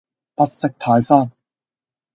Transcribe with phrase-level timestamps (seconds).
[0.33, 1.31] 不識泰山